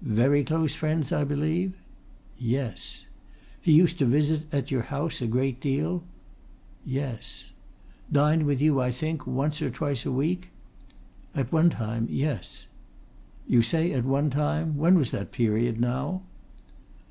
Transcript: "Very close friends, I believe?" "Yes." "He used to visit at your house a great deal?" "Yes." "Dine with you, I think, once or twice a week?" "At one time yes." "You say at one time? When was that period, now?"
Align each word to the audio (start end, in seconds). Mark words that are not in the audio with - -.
"Very 0.00 0.44
close 0.44 0.74
friends, 0.74 1.12
I 1.12 1.24
believe?" 1.24 1.74
"Yes." 2.38 3.06
"He 3.60 3.70
used 3.72 3.98
to 3.98 4.06
visit 4.06 4.44
at 4.50 4.70
your 4.70 4.80
house 4.80 5.20
a 5.20 5.26
great 5.26 5.60
deal?" 5.60 6.04
"Yes." 6.86 7.52
"Dine 8.10 8.46
with 8.46 8.62
you, 8.62 8.80
I 8.80 8.90
think, 8.90 9.26
once 9.26 9.60
or 9.60 9.68
twice 9.68 10.06
a 10.06 10.10
week?" 10.10 10.48
"At 11.34 11.52
one 11.52 11.68
time 11.68 12.06
yes." 12.10 12.68
"You 13.46 13.60
say 13.60 13.92
at 13.92 14.06
one 14.06 14.30
time? 14.30 14.78
When 14.78 14.94
was 14.96 15.10
that 15.10 15.32
period, 15.32 15.78
now?" 15.78 16.22